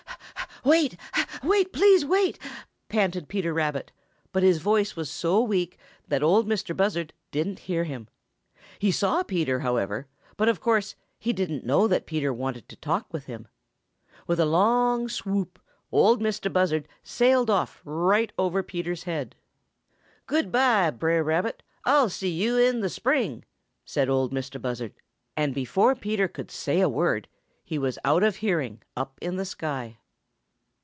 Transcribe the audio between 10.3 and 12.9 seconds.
but of course he didn't know that Peter wanted to